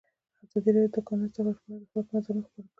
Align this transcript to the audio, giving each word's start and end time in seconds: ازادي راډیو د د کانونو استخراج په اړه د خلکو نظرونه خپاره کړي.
ازادي 0.45 0.69
راډیو 0.73 0.93
د 0.93 0.95
د 0.95 0.97
کانونو 1.07 1.27
استخراج 1.29 1.57
په 1.61 1.67
اړه 1.69 1.79
د 1.83 1.89
خلکو 1.91 2.11
نظرونه 2.15 2.41
خپاره 2.45 2.61
کړي. 2.63 2.63